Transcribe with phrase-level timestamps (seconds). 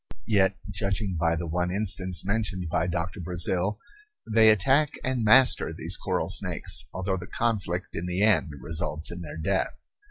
[0.25, 3.77] Yet, judging by the one instance mentioned by Doctor Brazil,
[4.25, 9.21] they attack and master these coral snakes, although the conflict in the end results in
[9.21, 9.75] their death.